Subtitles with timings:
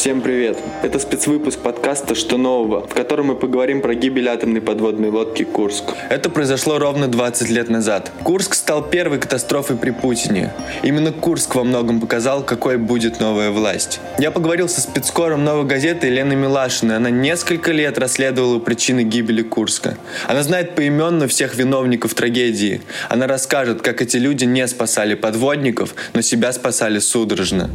[0.00, 0.56] Всем привет!
[0.82, 5.92] Это спецвыпуск подкаста «Что нового?», в котором мы поговорим про гибель атомной подводной лодки «Курск».
[6.08, 8.10] Это произошло ровно 20 лет назад.
[8.22, 10.54] Курск стал первой катастрофой при Путине.
[10.82, 14.00] Именно Курск во многом показал, какой будет новая власть.
[14.18, 16.96] Я поговорил со спецкором «Новой газеты» Еленой Милашиной.
[16.96, 19.98] Она несколько лет расследовала причины гибели Курска.
[20.26, 22.80] Она знает поименно всех виновников трагедии.
[23.10, 27.68] Она расскажет, как эти люди не спасали подводников, но себя спасали судорожно.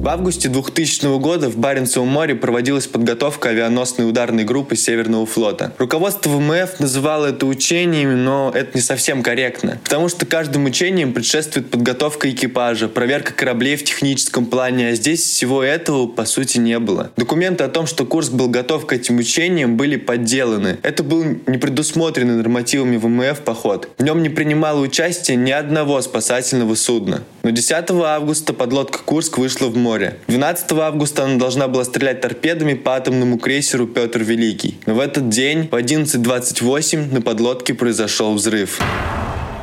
[0.00, 5.72] В августе 2000 года в Баренцевом море проводилась подготовка авианосной ударной группы Северного флота.
[5.76, 11.68] Руководство ВМФ называло это учениями, но это не совсем корректно, потому что каждым учением предшествует
[11.68, 17.10] подготовка экипажа, проверка кораблей в техническом плане, а здесь всего этого по сути не было.
[17.16, 20.78] Документы о том, что Курск был готов к этим учениям, были подделаны.
[20.84, 23.88] Это был не предусмотренный нормативами ВМФ поход.
[23.98, 27.24] В нем не принимало участие ни одного спасательного судна.
[27.42, 30.16] Но 10 августа подлодка Курск вышла в море море.
[30.28, 34.78] 12 августа она должна была стрелять торпедами по атомному крейсеру Петр Великий.
[34.86, 38.80] Но в этот день в 11.28 на подлодке произошел взрыв.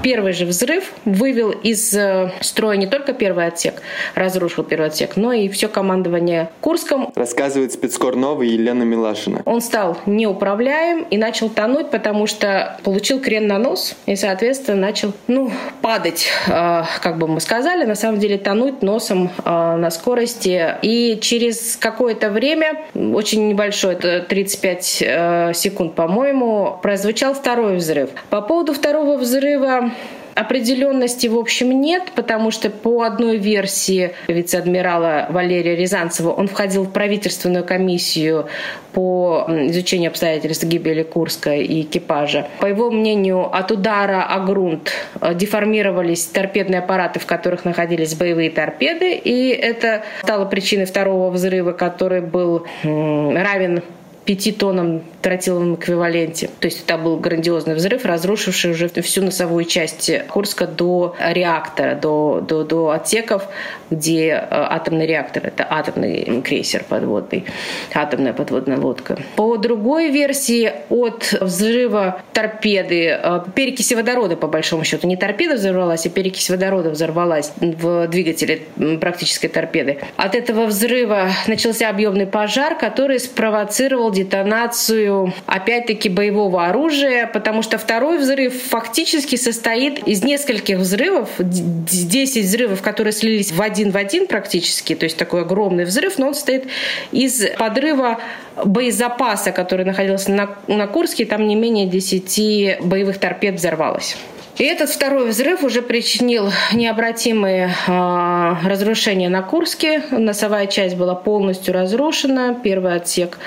[0.06, 3.82] Первый же взрыв вывел из э, строя не только первый отсек,
[4.14, 7.12] разрушил первый отсек, но и все командование Курском.
[7.16, 9.42] Рассказывает спецкор новый Елена Милашина.
[9.46, 15.12] Он стал неуправляем и начал тонуть, потому что получил крен на нос и, соответственно, начал
[15.26, 20.76] ну, падать, э, как бы мы сказали, на самом деле тонуть носом э, на скорости.
[20.84, 28.12] И через какое-то время, очень небольшое, это 35 секунд, по-моему, прозвучал второй взрыв.
[28.30, 29.95] По поводу второго взрыва
[30.36, 36.92] Определенности, в общем, нет, потому что по одной версии вице-адмирала Валерия Рязанцева он входил в
[36.92, 38.48] правительственную комиссию
[38.92, 42.50] по изучению обстоятельств гибели Курска и экипажа.
[42.60, 48.50] По его мнению, от удара о грунт э, деформировались торпедные аппараты, в которых находились боевые
[48.50, 53.82] торпеды, и это стало причиной второго взрыва, который был равен
[54.26, 56.50] 5 тоннам тротиловом эквиваленте.
[56.60, 62.44] То есть это был грандиозный взрыв, разрушивший уже всю носовую часть Курска до реактора, до,
[62.48, 63.48] до, до отсеков,
[63.90, 67.46] где э, атомный реактор, это атомный крейсер подводный,
[67.94, 69.18] атомная подводная лодка.
[69.36, 76.06] По другой версии, от взрыва торпеды, э, перекиси водорода, по большому счету, не торпеда взорвалась,
[76.06, 78.62] а перекись водорода взорвалась в двигателе
[79.00, 80.00] практической торпеды.
[80.16, 88.18] От этого взрыва начался объемный пожар, который спровоцировал детонацию, опять-таки, боевого оружия, потому что второй
[88.18, 94.96] взрыв фактически состоит из нескольких взрывов, 10 взрывов, которые слились в один в один практически,
[94.96, 96.66] то есть такой огромный взрыв, но он состоит
[97.12, 98.20] из подрыва
[98.64, 104.18] боезапаса, который находился на, на Курске, там не менее 10 боевых торпед взорвалось.
[104.58, 110.04] И этот второй взрыв уже причинил необратимые э, разрушения на Курске.
[110.12, 113.38] Носовая часть была полностью разрушена, первый отсек,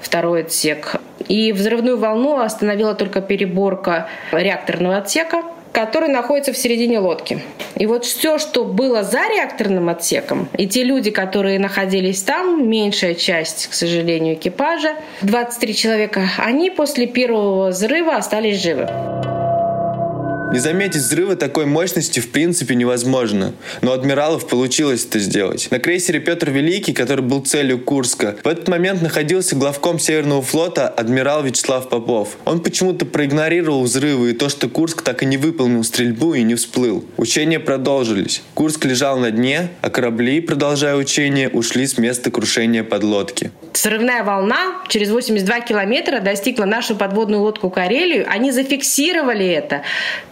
[0.00, 0.96] второй отсек.
[1.26, 5.42] И взрывную волну остановила только переборка реакторного отсека,
[5.72, 7.40] который находится в середине лодки.
[7.76, 13.14] И вот все, что было за реакторным отсеком, и те люди, которые находились там, меньшая
[13.14, 18.88] часть, к сожалению, экипажа, 23 человека, они после первого взрыва остались живы.
[20.50, 25.68] Не заметить взрыва такой мощности в принципе невозможно, но адмиралов получилось это сделать.
[25.70, 30.88] На крейсере Петр Великий, который был целью Курска, в этот момент находился главком Северного флота
[30.88, 32.38] адмирал Вячеслав Попов.
[32.46, 36.54] Он почему-то проигнорировал взрывы и то, что Курск так и не выполнил стрельбу и не
[36.54, 37.04] всплыл.
[37.18, 38.42] Учения продолжились.
[38.54, 43.50] Курск лежал на дне, а корабли, продолжая учения, ушли с места крушения подлодки.
[43.74, 48.26] Срывная волна через 82 километра достигла нашу подводную лодку Карелию.
[48.28, 49.82] Они зафиксировали это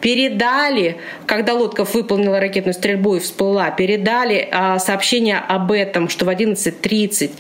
[0.07, 6.29] передали, когда лодка выполнила ракетную стрельбу и всплыла, передали а, сообщение об этом, что в
[6.29, 7.33] 11.30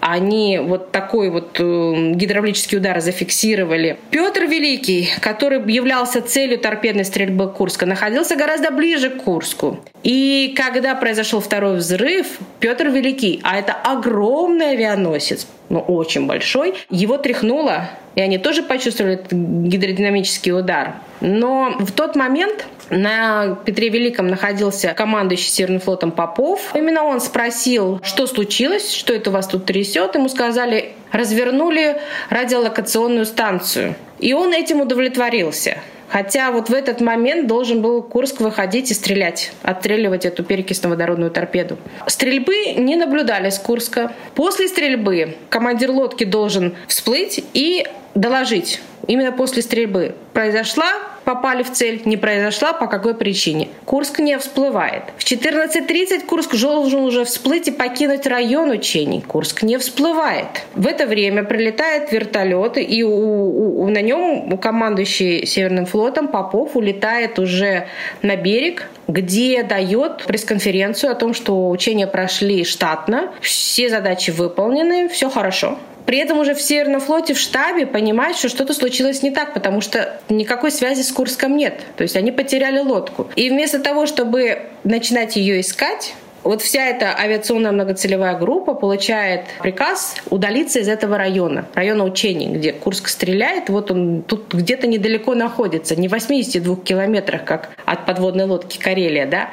[0.00, 3.98] они вот такой вот э, гидравлический удар зафиксировали.
[4.08, 9.80] Петр Великий, который являлся целью торпедной стрельбы Курска, находился гораздо ближе к Курску.
[10.02, 17.18] И когда произошел второй взрыв, Петр Великий, а это огромный авианосец, ну, очень большой, его
[17.18, 20.94] тряхнуло, и они тоже почувствовали этот гидродинамический удар.
[21.20, 26.72] Но в тот момент на Петре Великом находился командующий Северным флотом Попов.
[26.74, 30.14] Именно он спросил, что случилось, что это у вас тут трясет.
[30.14, 31.96] Ему сказали, развернули
[32.30, 33.94] радиолокационную станцию.
[34.18, 35.78] И он этим удовлетворился.
[36.08, 41.76] Хотя вот в этот момент должен был Курск выходить и стрелять, отстреливать эту перекисно-водородную торпеду.
[42.06, 44.12] Стрельбы не наблюдали с Курска.
[44.36, 47.84] После стрельбы командир лодки должен всплыть и
[48.14, 50.86] доложить именно после стрельбы произошла,
[51.24, 53.68] попали в цель, не произошла, по какой причине.
[53.84, 55.04] Курск не всплывает.
[55.16, 59.22] В 14.30 Курск должен уже всплыть и покинуть район учений.
[59.22, 60.46] Курск не всплывает.
[60.74, 67.38] В это время прилетает вертолет, и у, у, на нем командующий Северным флотом Попов улетает
[67.38, 67.86] уже
[68.22, 75.30] на берег, где дает пресс-конференцию о том, что учения прошли штатно, все задачи выполнены, все
[75.30, 75.78] хорошо.
[76.06, 79.80] При этом уже в Северном флоте в штабе понимают, что что-то случилось не так, потому
[79.80, 81.80] что никакой связи с Курском нет.
[81.96, 83.28] То есть они потеряли лодку.
[83.36, 90.16] И вместо того, чтобы начинать ее искать, вот вся эта авиационная многоцелевая группа получает приказ
[90.28, 93.70] удалиться из этого района, района учений, где Курск стреляет.
[93.70, 99.26] Вот он тут где-то недалеко находится, не в 82 километрах, как от подводной лодки Карелия.
[99.26, 99.48] Да?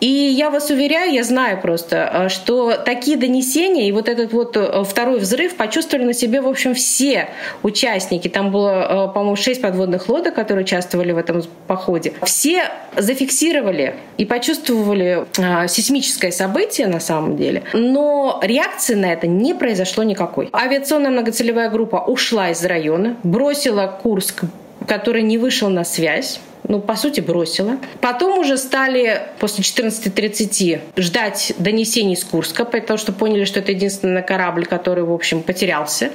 [0.00, 4.56] И я вас уверяю, я знаю просто, э, что такие донесения и вот этот вот
[4.56, 7.28] э, второй взрыв почувствовали на себе, в общем, все
[7.62, 8.28] участники.
[8.28, 12.12] Там было, э, по-моему, шесть подводных лодок, которые участвовали в этом походе.
[12.24, 12.64] Все
[12.96, 15.24] зафиксировали и почувствовали
[15.68, 20.50] сейсмическое событие на самом деле, но реакции на это не произошло никакой.
[20.52, 24.44] Авиационная многоцелевая группа ушла из района, бросила Курск,
[24.86, 27.76] который не вышел на связь, ну, по сути, бросила.
[28.00, 34.22] Потом уже стали после 14.30 ждать донесений из Курска, потому что поняли, что это единственный
[34.22, 36.10] корабль, который, в общем, потерялся.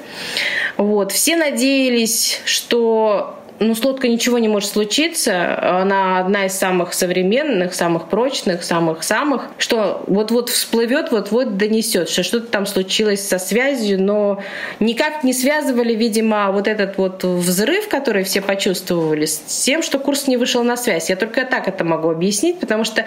[0.77, 1.11] Вот.
[1.11, 5.81] Все надеялись, что ну, с лодкой ничего не может случиться.
[5.81, 12.47] Она одна из самых современных, самых прочных, самых-самых, что вот-вот всплывет, вот-вот донесет, что что-то
[12.47, 14.41] там случилось со связью, но
[14.79, 20.27] никак не связывали, видимо, вот этот вот взрыв, который все почувствовали, с тем, что курс
[20.27, 21.09] не вышел на связь.
[21.09, 23.05] Я только так это могу объяснить, потому что,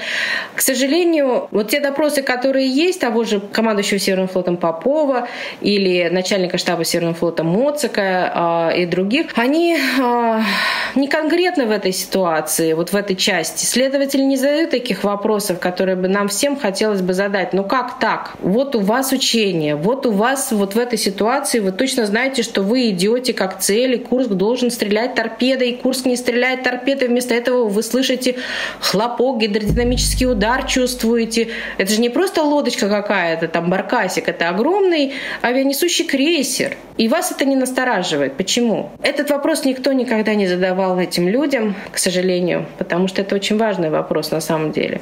[0.54, 5.28] к сожалению, вот те допросы, которые есть, того же командующего Северным флотом Попова
[5.60, 10.41] или начальника штаба Северного флота Моцика э, и других, они э,
[10.94, 13.64] не конкретно в этой ситуации, вот в этой части.
[13.64, 17.52] Следователь не задает таких вопросов, которые бы нам всем хотелось бы задать.
[17.52, 18.34] Ну как так?
[18.40, 22.62] Вот у вас учение, вот у вас вот в этой ситуации вы точно знаете, что
[22.62, 27.08] вы идете как цель, и Курск должен стрелять торпедой, и Курск не стреляет торпедой.
[27.08, 28.36] Вместо этого вы слышите
[28.80, 31.48] хлопок, гидродинамический удар чувствуете.
[31.78, 36.76] Это же не просто лодочка какая-то, там баркасик, это огромный авианесущий крейсер.
[36.96, 38.36] И вас это не настораживает.
[38.36, 38.90] Почему?
[39.02, 43.58] Этот вопрос никто никогда никогда не задавал этим людям, к сожалению, потому что это очень
[43.58, 45.00] важный вопрос на самом деле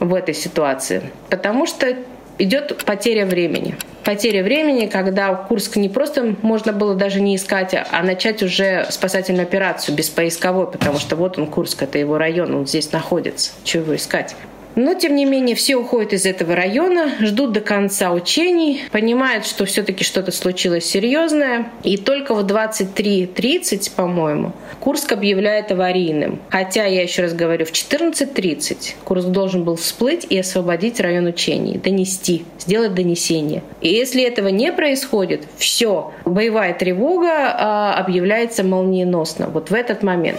[0.00, 1.02] в этой ситуации.
[1.28, 1.94] Потому что
[2.38, 3.74] идет потеря времени.
[4.04, 9.42] Потеря времени, когда Курск не просто можно было даже не искать, а начать уже спасательную
[9.42, 13.52] операцию без поисковой, потому что вот он, Курск, это его район, он здесь находится.
[13.62, 14.34] Чего его искать?
[14.76, 19.64] Но, тем не менее, все уходят из этого района, ждут до конца учений, понимают, что
[19.64, 21.70] все-таки что-то случилось серьезное.
[21.82, 26.40] И только в 23.30, по-моему, Курск объявляет аварийным.
[26.48, 31.78] Хотя, я еще раз говорю, в 14.30 Курск должен был всплыть и освободить район учений,
[31.78, 33.62] донести, сделать донесение.
[33.80, 39.48] И если этого не происходит, все, боевая тревога а, объявляется молниеносно.
[39.48, 40.38] Вот в этот момент.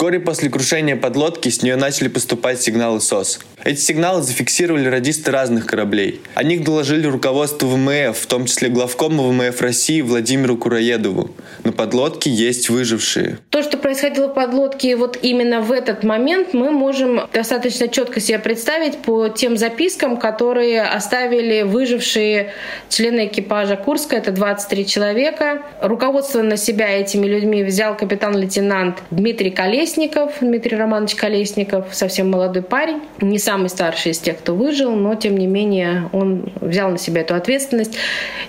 [0.00, 3.40] Вскоре после крушения подлодки с нее начали поступать сигналы СОС.
[3.62, 6.22] Эти сигналы зафиксировали радисты разных кораблей.
[6.34, 11.30] О них доложили руководству ВМФ, в том числе главкому ВМФ России Владимиру Кураедову.
[11.64, 13.38] На подлодке есть выжившие.
[13.50, 18.38] То, что происходило в подлодке вот именно в этот момент, мы можем достаточно четко себе
[18.38, 22.54] представить по тем запискам, которые оставили выжившие
[22.88, 24.16] члены экипажа Курска.
[24.16, 25.62] Это 23 человека.
[25.82, 33.02] Руководство на себя этими людьми взял капитан-лейтенант Дмитрий Колесников, Дмитрий Романович Колесников, совсем молодой парень.
[33.20, 37.22] Не самый старший из тех, кто выжил, но тем не менее он взял на себя
[37.22, 37.96] эту ответственность.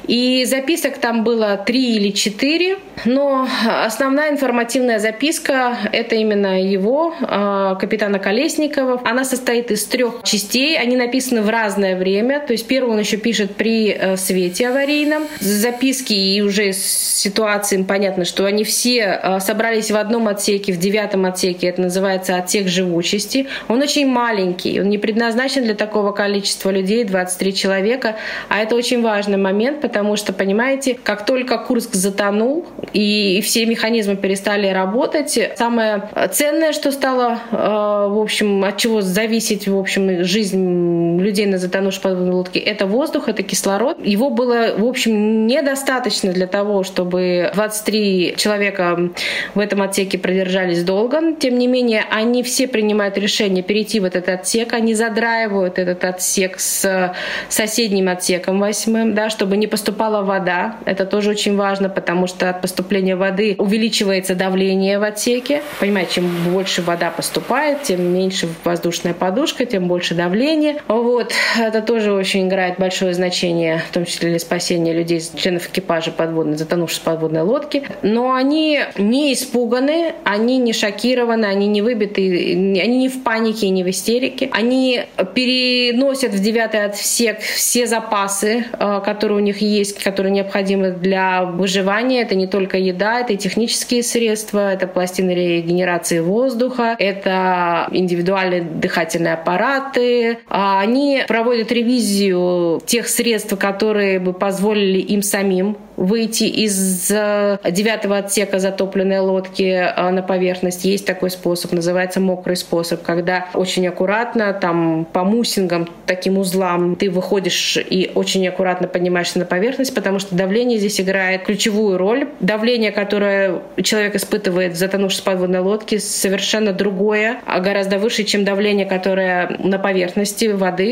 [0.05, 3.47] И записок там было три или четыре, но
[3.83, 9.01] основная информативная записка— это именно его, а, капитана Колесникова.
[9.03, 13.17] Она состоит из трех частей, они написаны в разное время, то есть первый он еще
[13.17, 15.23] пишет при э, свете аварийном.
[15.39, 20.77] Записки и уже с ситуацией понятно, что они все э, собрались в одном отсеке, в
[20.77, 23.47] девятом отсеке, это называется отсек живучести.
[23.67, 28.17] Он очень маленький, он не предназначен для такого количества людей, 23 человека.
[28.49, 34.15] А это очень важный момент, потому что, понимаете, как только Курск затонул и все механизмы
[34.15, 41.10] перестали работать, самое ценное, что стало, э, в общем, от чего зависеть, в общем, жизнь
[41.21, 43.97] людей на затонувшей подводной лодке, это воздух, это кислород.
[44.05, 49.11] Его было, в общем, недостаточно для того, чтобы 23 человека
[49.53, 51.35] в этом отсеке продержались долго.
[51.39, 56.59] Тем не менее, они все принимают решение перейти в этот отсек, они задраивают этот отсек
[56.59, 57.13] с
[57.49, 60.77] соседним отсеком восьмым, да, чтобы не поступала вода.
[60.85, 65.61] Это тоже очень важно, потому что от поступления воды увеличивается давление в отсеке.
[65.79, 70.81] Понимаете, чем больше вода поступает, тем меньше воздушная подушка, тем больше давление.
[70.87, 71.10] Вот.
[71.19, 76.57] Это тоже очень играет большое значение, в том числе для спасения людей, членов экипажа подводной,
[76.57, 77.83] затонувшей подводной лодки.
[78.01, 83.69] Но они не испуганы, они не шокированы, они не выбиты, они не в панике и
[83.69, 84.49] не в истерике.
[84.51, 85.03] Они
[85.33, 92.21] переносят в девятый отсек все запасы, э, которые у них есть, которые необходимы для выживания.
[92.21, 99.33] Это не только еда, это и технические средства, это пластины регенерации воздуха, это индивидуальные дыхательные
[99.33, 100.39] аппараты.
[100.49, 108.57] А они проводят ревизию тех средств, которые бы позволили им самим выйти из девятого отсека
[108.57, 110.83] затопленной лодки э, на поверхность.
[110.83, 117.11] Есть такой способ, называется мокрый способ, когда очень аккуратно там по мусингам, таким узлам ты
[117.11, 122.29] выходишь и очень аккуратно поднимаешься на поверхность, потому что давление здесь играет ключевую роль.
[122.39, 128.87] Давление, которое человек испытывает в затонувшей подводной лодке, совершенно другое, а гораздо выше, чем давление,
[128.87, 130.90] которое на поверхности воды.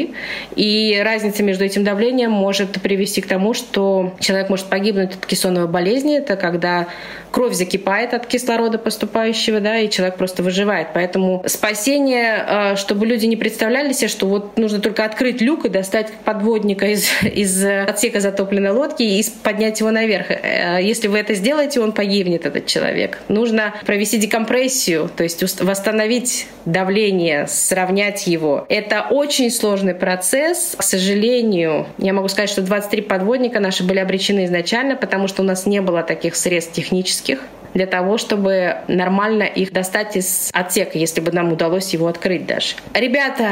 [0.56, 5.68] И разница между этим давлением может привести к тому, что человек может погибнуть от кессоновой
[5.68, 6.18] болезни.
[6.18, 6.88] Это когда
[7.32, 10.90] кровь закипает от кислорода поступающего, да, и человек просто выживает.
[10.94, 15.70] Поэтому спасение, э, чтобы люди не представляли себе, что вот нужно только открыть люк и
[15.70, 20.32] достать подводника из, из отсека затопленной лодки и поднять его наверх.
[20.32, 23.20] Э, если вы это сделаете, он погибнет, этот человек.
[23.28, 28.66] Нужно провести декомпрессию, то есть восстановить давление, сравнять его.
[28.70, 29.52] Это очень
[29.90, 30.76] сложный процесс.
[30.78, 35.46] К сожалению, я могу сказать, что 23 подводника наши были обречены изначально, потому что у
[35.46, 37.40] нас не было таких средств технических,
[37.74, 42.76] для того, чтобы нормально их достать из отсека, если бы нам удалось его открыть даже.
[42.94, 43.50] Ребята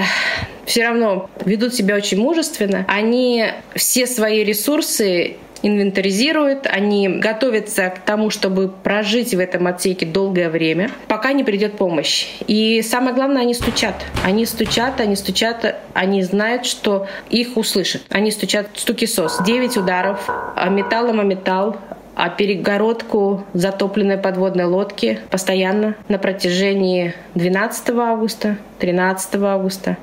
[0.65, 2.85] все равно ведут себя очень мужественно.
[2.87, 10.49] Они все свои ресурсы инвентаризируют, они готовятся к тому, чтобы прожить в этом отсеке долгое
[10.49, 12.27] время, пока не придет помощь.
[12.47, 13.95] И самое главное, они стучат.
[14.23, 18.03] Они стучат, они стучат, они знают, что их услышат.
[18.09, 19.39] Они стучат стуки сос.
[19.45, 20.27] Девять ударов,
[20.69, 21.77] металлом о металл,
[22.15, 29.97] а перегородку затопленной подводной лодки постоянно на протяжении 12 августа, 13 августа.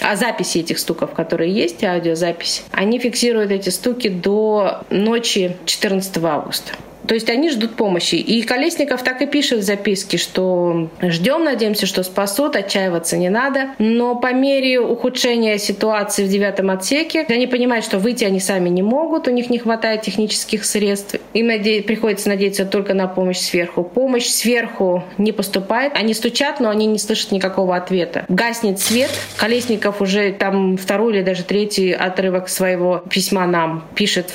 [0.00, 6.72] А записи этих стуков, которые есть, аудиозапись, они фиксируют эти стуки до ночи 14 августа.
[7.10, 8.14] То есть они ждут помощи.
[8.14, 13.70] И Колесников так и пишет в записке, что ждем, надеемся, что спасут, отчаиваться не надо.
[13.80, 18.82] Но по мере ухудшения ситуации в девятом отсеке, они понимают, что выйти они сами не
[18.82, 21.16] могут, у них не хватает технических средств.
[21.34, 21.82] Им наде...
[21.82, 23.82] приходится надеяться только на помощь сверху.
[23.82, 25.94] Помощь сверху не поступает.
[25.96, 28.24] Они стучат, но они не слышат никакого ответа.
[28.28, 29.10] Гаснет свет.
[29.36, 34.26] Колесников уже там второй или даже третий отрывок своего письма нам пишет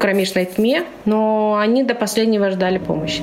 [0.00, 3.22] кромешной тьме, но они до последнего ждали помощи.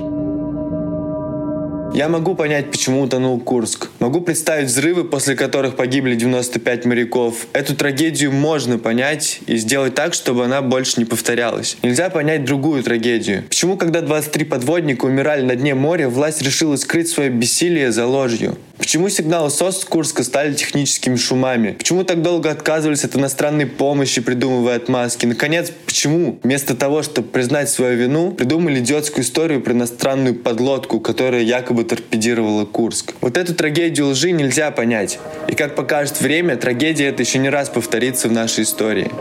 [1.93, 3.89] Я могу понять, почему утонул Курск.
[3.99, 7.47] Могу представить взрывы, после которых погибли 95 моряков.
[7.53, 11.75] Эту трагедию можно понять и сделать так, чтобы она больше не повторялась.
[11.81, 13.45] Нельзя понять другую трагедию.
[13.49, 18.57] Почему, когда 23 подводника умирали на дне моря, власть решила скрыть свое бессилие за ложью?
[18.77, 21.71] Почему сигналы СОС Курска стали техническими шумами?
[21.71, 25.25] Почему так долго отказывались от иностранной помощи, придумывая отмазки?
[25.25, 31.41] Наконец, почему вместо того, чтобы признать свою вину, придумали идиотскую историю про иностранную подлодку, которая
[31.41, 33.13] якобы торпедировала Курск?
[33.21, 35.19] Вот эту трагедию лжи нельзя понять.
[35.47, 39.11] И как покажет время, трагедия эта еще не раз повторится в нашей истории.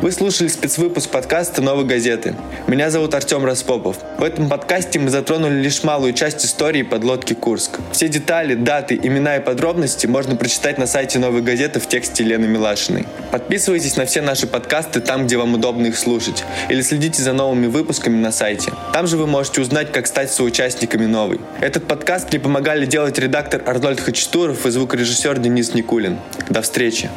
[0.00, 2.36] Вы слушали спецвыпуск подкаста «Новой газеты».
[2.68, 3.96] Меня зовут Артем Распопов.
[4.16, 7.80] В этом подкасте мы затронули лишь малую часть истории подлодки «Курск».
[7.90, 12.46] Все детали, даты, имена и подробности можно прочитать на сайте «Новой газеты» в тексте Лены
[12.46, 13.06] Милашиной.
[13.32, 17.66] Подписывайтесь на все наши подкасты там, где вам удобно их слушать, или следите за новыми
[17.66, 18.70] выпусками на сайте.
[18.92, 21.40] Там же вы можете узнать, как стать соучастниками «Новой».
[21.60, 26.18] Этот подкаст мне помогали делать редактор Арнольд Хачатуров и звукорежиссер Денис Никулин.
[26.48, 27.10] До встречи!